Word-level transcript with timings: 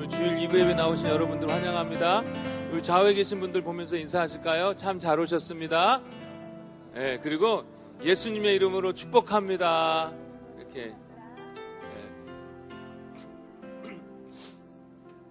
오늘 0.00 0.08
주일 0.08 0.34
2부 0.36 0.58
예배 0.58 0.72
나오신 0.72 1.08
여러분들 1.08 1.50
환영합니다. 1.50 2.22
우리 2.72 2.82
좌우에 2.82 3.12
계신 3.12 3.38
분들 3.38 3.60
보면서 3.60 3.96
인사하실까요? 3.96 4.74
참 4.74 4.98
잘 4.98 5.20
오셨습니다. 5.20 6.00
예, 6.96 7.20
그리고 7.22 7.64
예수님의 8.02 8.54
이름으로 8.54 8.94
축복합니다. 8.94 10.10
이렇게. 10.56 10.94
예. 10.94 10.94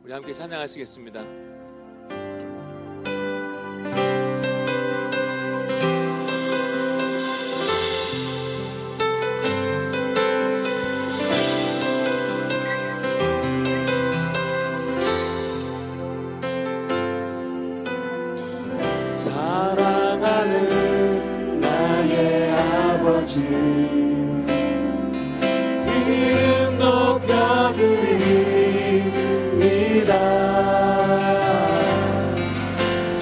우리 0.04 0.14
함께 0.14 0.34
찬양하시겠습니다. 0.34 1.49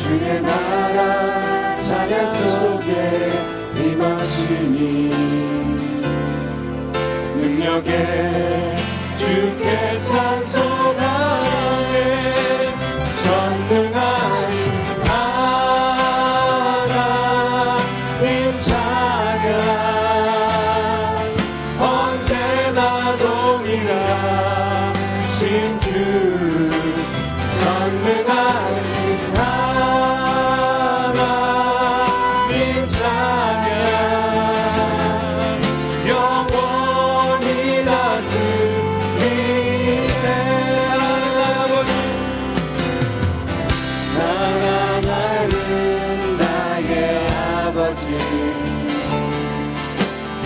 주의 0.07 0.41
나라 0.41 1.75
찬양 1.83 2.31
속에 2.31 3.31
임하시니 3.75 5.09
능력에 7.35 8.76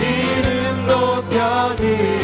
이름 0.00 0.86
높여드립니 0.86 2.21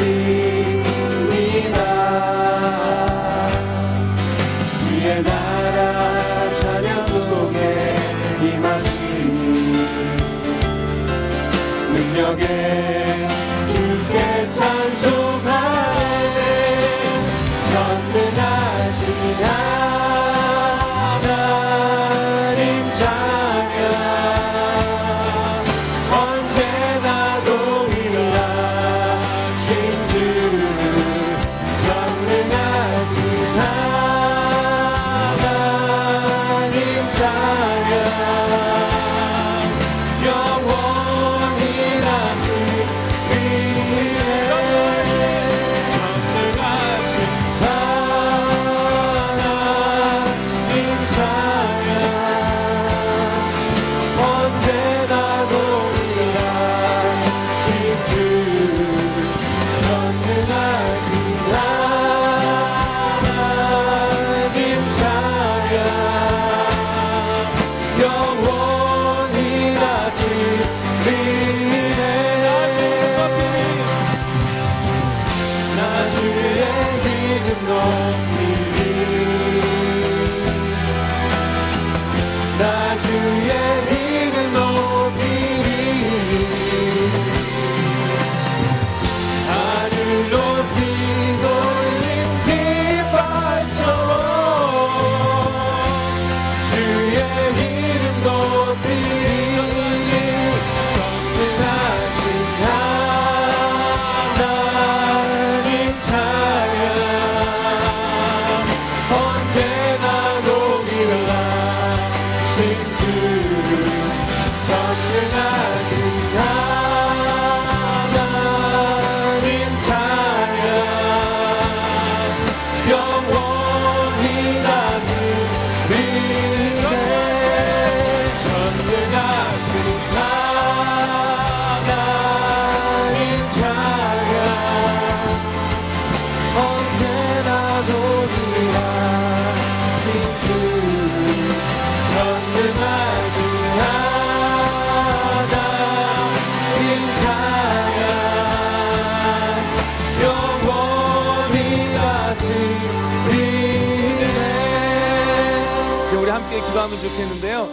함께 156.59 156.67
기도하면 156.67 156.99
좋겠는데요. 157.01 157.69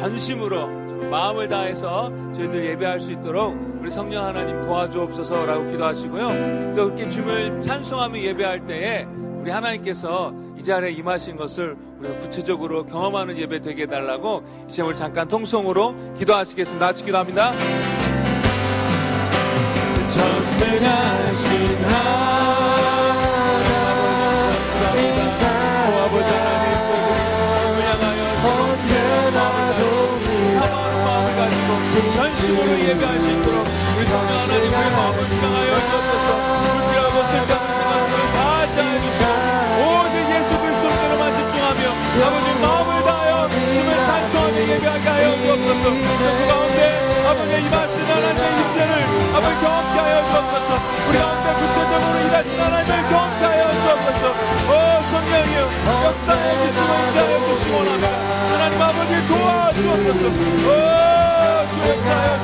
전심으로 0.00 0.66
마음을 1.10 1.48
다해서 1.48 2.10
저희들 2.34 2.66
예배할 2.66 3.00
수 3.00 3.12
있도록 3.12 3.56
우리 3.80 3.90
성령 3.90 4.24
하나님 4.24 4.60
도와주옵소서라고 4.62 5.70
기도하시고요. 5.70 6.74
또 6.76 6.84
그렇게 6.84 7.08
줌을 7.08 7.60
찬송하며 7.60 8.20
예배할 8.20 8.66
때에 8.66 9.06
우리 9.40 9.50
하나님께서 9.50 10.32
이 10.58 10.62
자리에 10.62 10.90
임하신 10.90 11.36
것을 11.36 11.76
우리가 11.98 12.18
구체적으로 12.18 12.84
경험하는 12.84 13.36
예배 13.36 13.60
되게 13.60 13.82
해달라고 13.82 14.42
이제 14.68 14.82
우리 14.82 14.96
잠깐 14.96 15.26
통성으로 15.26 16.14
기도하시겠습니다. 16.16 16.86
같이 16.86 17.04
기도합니다. 17.04 17.52
전능하신 20.10 21.84
하나님 21.84 22.31
전심으로 32.62 32.78
예배할 32.80 33.20
수 33.20 33.26
있도록 33.30 33.66
우리 33.96 34.06
성령 34.06 34.38
하나님 34.38 34.64
우리 34.68 34.90
마음을 34.94 35.26
사랑하여 35.26 35.80
주옵소서. 35.80 36.28
불필요하고 36.62 37.24
쓸데없는 37.24 37.70
생각들을 37.74 38.32
다 38.32 38.38
짜여주시고 38.74 39.24
오직 39.82 40.16
아버지 42.22 42.48
마음을 42.62 42.90
다하여 43.02 43.48
주님을 43.50 43.94
찬송하며 43.94 44.58
예배하게 44.68 45.08
하여 45.08 45.26
주옵소서. 45.42 45.84
그 45.90 46.46
가운데 46.46 46.80
아버지 47.26 47.50
임하신 47.58 47.94
하나님의 48.10 48.42
임재를 48.60 48.92
아버지 49.34 49.54
경험케 49.60 49.98
하여 49.98 50.16
주옵소서. 50.30 50.70
우리 51.08 51.18
가운데 51.18 51.46
구체적으로 51.58 52.16
일하신 52.26 52.60
하나님을 52.60 53.08
경험케 53.08 53.42
하여 53.44 53.62
주옵소서. 53.72 54.24
오 54.68 55.02
성령이여 55.10 55.60
역사에 56.04 56.46
주시고 56.62 56.90
임재하여 56.94 57.34
주시고 57.44 57.76
원합니다. 57.76 58.08
하나님 58.52 58.82
아버지 58.82 59.12
도와주옵소서. 59.28 60.22
오 60.68 61.31
주 61.82 61.88
역사 61.88 62.42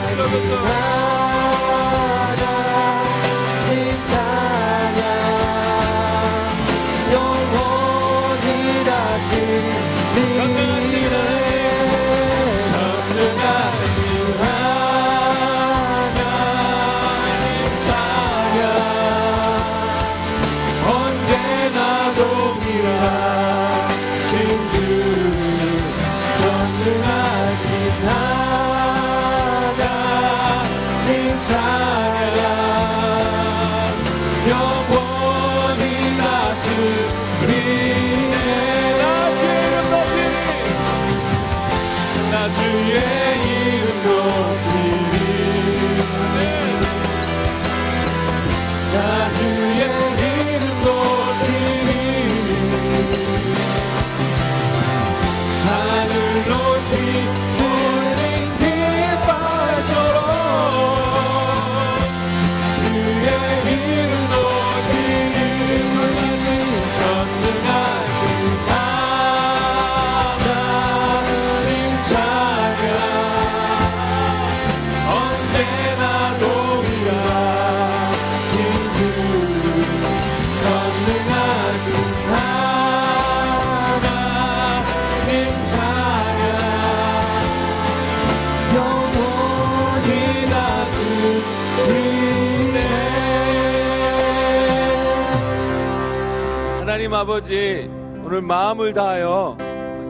하나님 97.09 97.15
아버지 97.15 97.91
오늘 98.23 98.43
마음을 98.43 98.93
다하여 98.93 99.57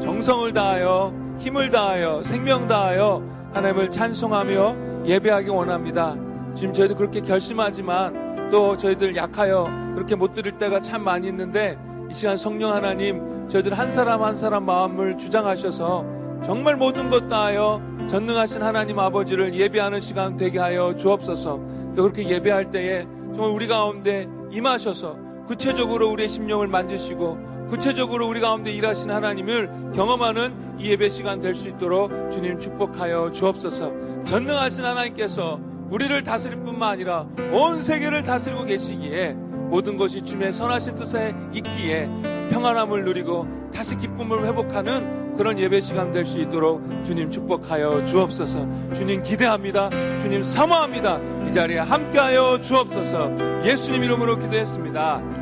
정성을 0.03 0.53
다하여 0.53 1.15
힘을 1.39 1.71
다하여 1.71 2.25
생명 2.25 2.67
다하여 2.67 3.23
하나님을 3.55 3.89
찬송하며 3.93 5.05
예배하기 5.06 5.49
원합니다. 5.49 6.17
지금 6.56 6.73
저희도 6.73 6.97
그렇게 6.97 7.21
결심하지만 7.21 8.50
또 8.50 8.77
저희들 8.77 9.15
약하여 9.15 9.71
그렇게 9.95 10.17
못 10.17 10.35
드릴 10.35 10.59
때가 10.59 10.81
참 10.81 11.05
많이 11.05 11.29
있는데 11.29 11.79
이 12.11 12.15
시간 12.15 12.37
성령 12.37 12.73
하나님 12.73 13.47
저희들 13.47 13.79
한 13.79 13.93
사람 13.93 14.25
한 14.25 14.37
사람 14.37 14.67
마음을 14.67 15.17
주장하셔서 15.19 16.05
정말 16.45 16.77
모든 16.77 17.09
것 17.11 17.29
다하여 17.29 17.81
전능하신 18.09 18.61
하나님 18.61 18.99
아버지를 18.99 19.55
예배하는 19.55 20.00
시간 20.00 20.37
되게 20.37 20.59
하여 20.59 20.97
주옵소서 20.97 21.61
또 21.95 22.03
그렇게 22.03 22.29
예배할 22.29 22.73
때에 22.73 23.06
정말 23.35 23.53
우리 23.53 23.69
가운데 23.69 24.27
임하셔서 24.50 25.28
구체적으로 25.49 26.11
우리의 26.11 26.29
심령을 26.29 26.69
만지시고 26.69 27.67
구체적으로 27.71 28.29
우리 28.29 28.41
가운데 28.41 28.71
일하신 28.71 29.11
하나님을 29.11 29.93
경험하는 29.95 30.77
이 30.79 30.91
예배 30.91 31.09
시간 31.09 31.41
될 31.41 31.55
수 31.55 31.69
있도록 31.69 32.11
주님 32.31 32.59
축복하여 32.61 33.31
주옵소서. 33.33 33.93
전능하신 34.25 34.85
하나님께서 34.85 35.59
우리를 35.91 36.23
다스릴 36.23 36.59
뿐만 36.59 36.91
아니라 36.91 37.27
온 37.50 37.83
세계를 37.83 38.23
다스리고 38.23 38.65
계시기에 38.65 39.33
모든 39.33 39.97
것이 39.97 40.23
주님의 40.23 40.53
선하신 40.53 40.95
뜻에 40.95 41.35
있기에 41.55 42.09
평안함을 42.50 43.05
누리고 43.05 43.47
다시 43.73 43.97
기쁨을 43.97 44.47
회복하는 44.47 45.35
그런 45.37 45.59
예배 45.59 45.81
시간 45.81 46.11
될 46.11 46.25
수 46.25 46.41
있도록 46.41 46.83
주님 47.05 47.31
축복하여 47.31 48.05
주옵소서. 48.05 48.67
주님 48.95 49.23
기대합니다. 49.23 49.89
주님 50.19 50.43
사모합니다. 50.43 51.19
이 51.49 51.53
자리에 51.53 51.79
함께하여 51.79 52.61
주옵소서. 52.61 53.65
예수님 53.65 54.05
이름으로 54.05 54.39
기도했습니다. 54.39 55.38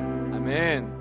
아 0.47 0.96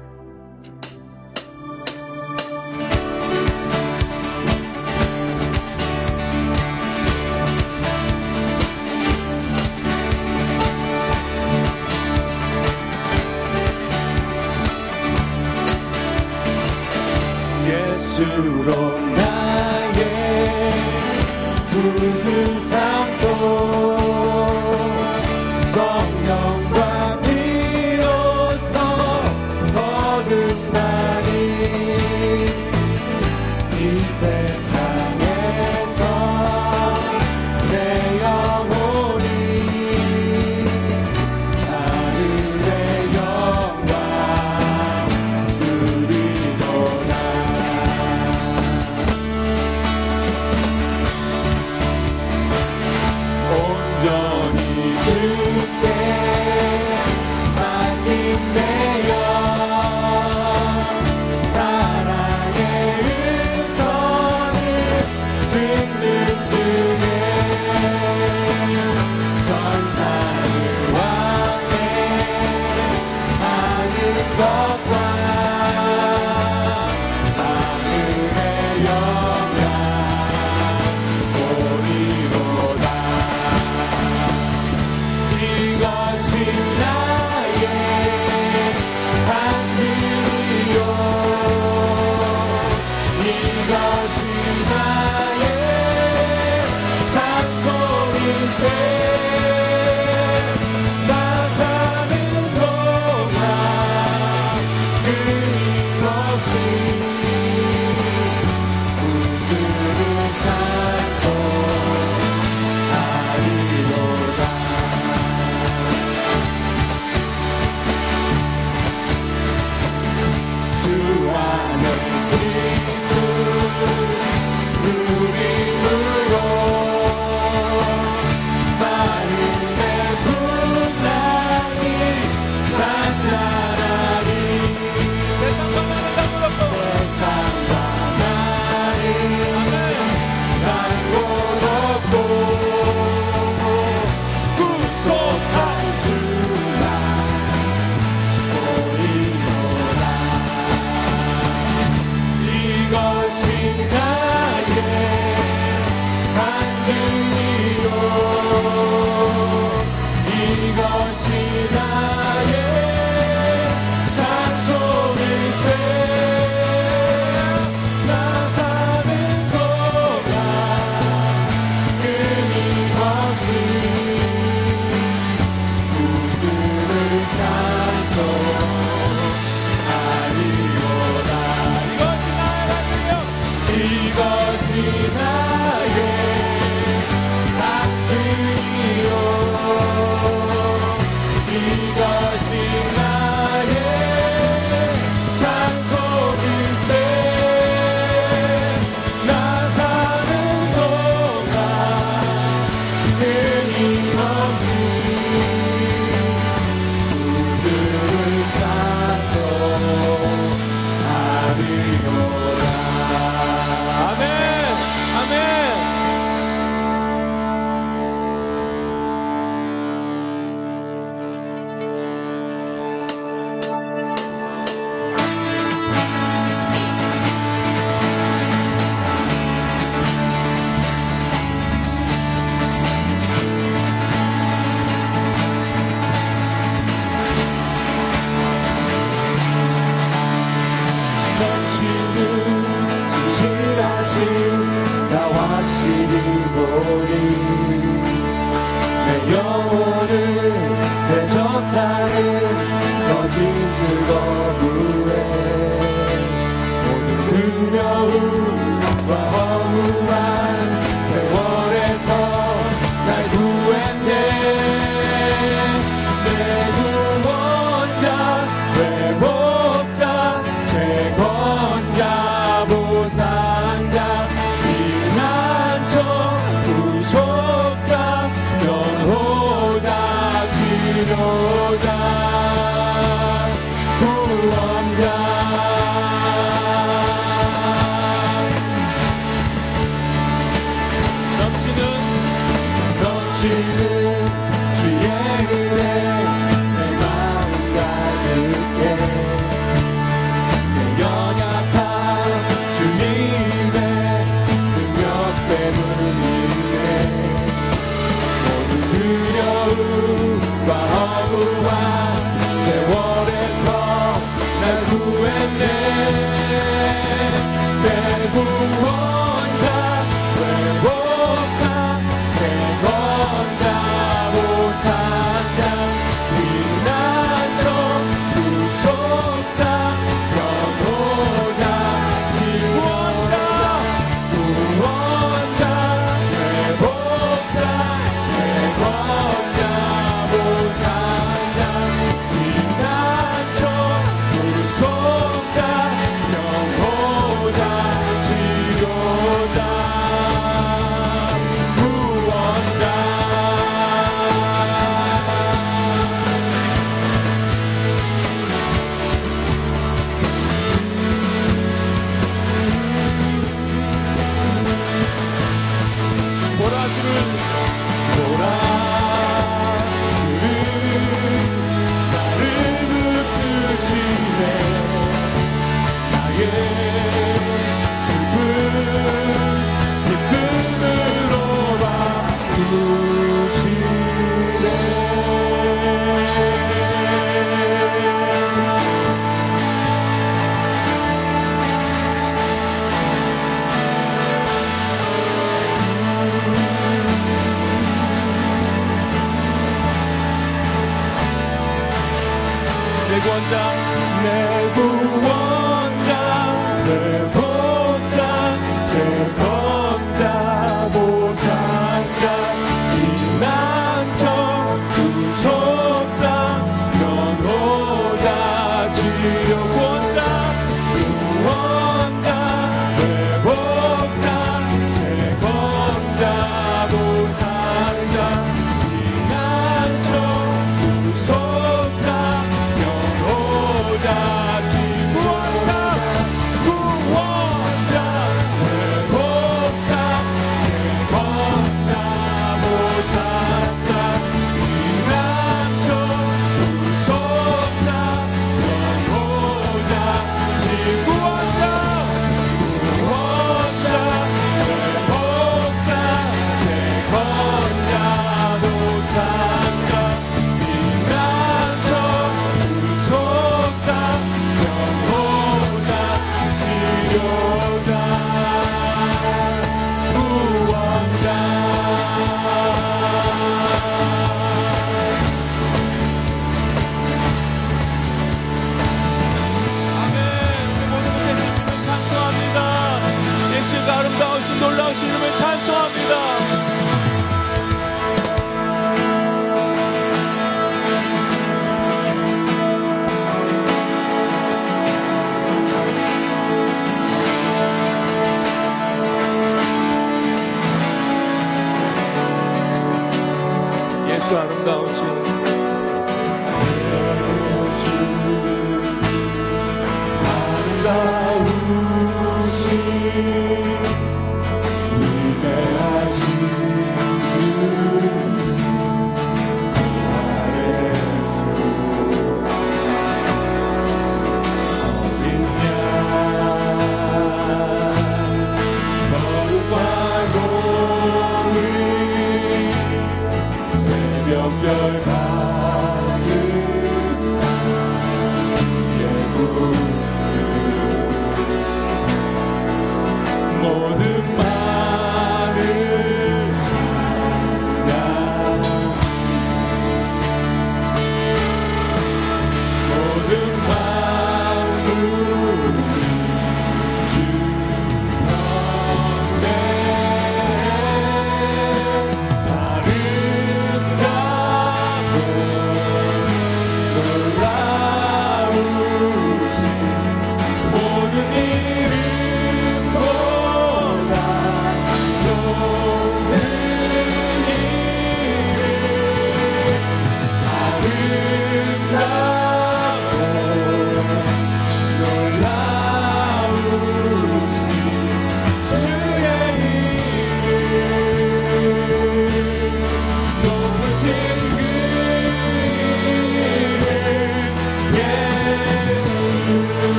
원자 403.27 403.73
내 404.21 404.71
구원 404.73 405.44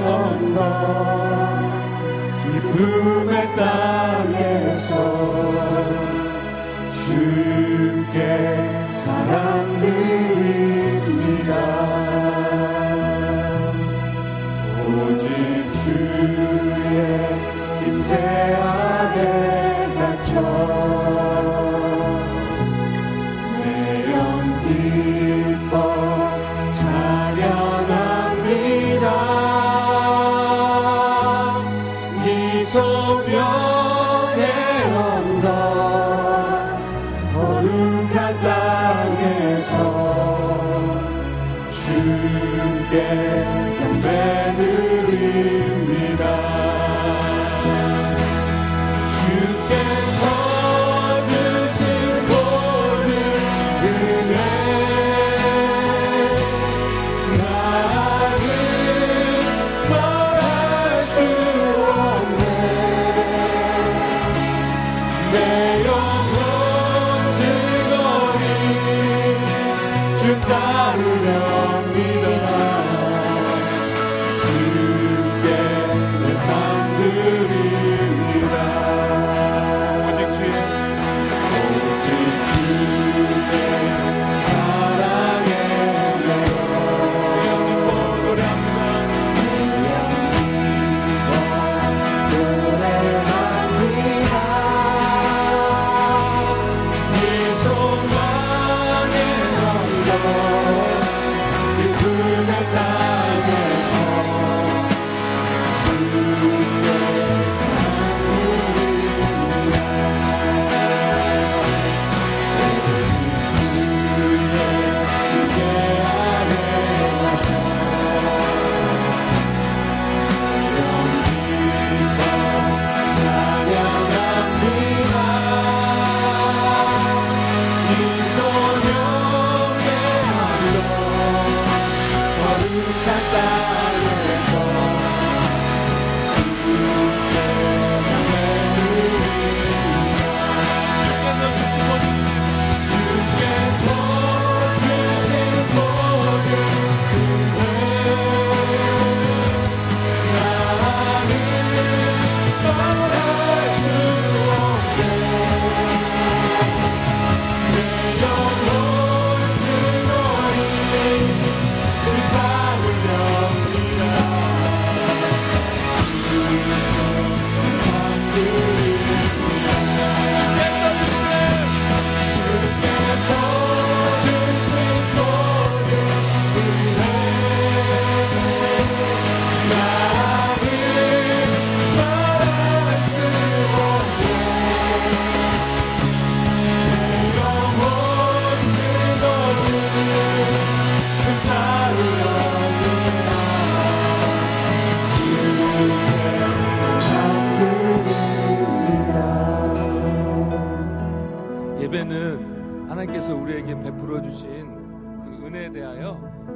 언덕 0.00 1.72
기쁨의 2.44 3.56
땅에서 3.56 4.90
주께 6.90 8.18
사랑드립 8.92 10.31
주께 42.02 43.06
경배드 43.78 45.01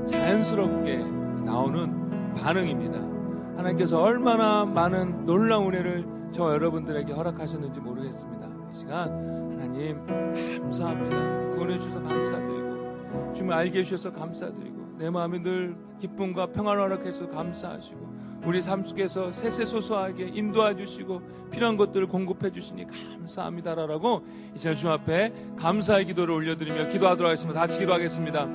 자연스럽게 0.07 0.99
나오는 1.45 2.35
반응입니다. 2.35 2.99
하나님께서 3.57 4.01
얼마나 4.01 4.65
많은 4.65 5.25
놀라운 5.25 5.73
은혜를 5.73 6.07
저 6.33 6.53
여러분들에게 6.53 7.13
허락하셨는지 7.13 7.81
모르겠습니다. 7.81 8.47
이 8.73 8.77
시간 8.77 9.11
하나님 9.53 10.05
감사합니다. 10.63 11.51
구원해 11.55 11.79
주셔서 11.79 12.03
감사드리고 12.03 13.33
주님 13.35 13.53
알게 13.53 13.81
해주셔서 13.81 14.13
감사드리고 14.13 14.97
내 14.99 15.11
마음에 15.11 15.43
늘 15.43 15.77
기쁨과 16.01 16.47
평안을 16.53 16.83
허락해 16.83 17.13
주셔서 17.13 17.31
감사하시고 17.31 18.17
우리 18.45 18.63
삶 18.63 18.85
속에서 18.85 19.33
세세소소하게 19.33 20.31
인도해 20.35 20.77
주시고 20.77 21.21
필요한 21.51 21.77
것들을 21.77 22.07
공급해 22.07 22.51
주시니 22.51 22.87
감사합니다라고 22.87 24.25
이 24.55 24.59
시간 24.59 24.77
주 24.77 24.89
앞에 24.89 25.33
감사의 25.57 26.07
기도를 26.07 26.35
올려드리며 26.35 26.89
기도하도록 26.89 27.29
하겠습니다. 27.29 27.59
같이 27.59 27.79
기도하겠습니다. 27.79 28.47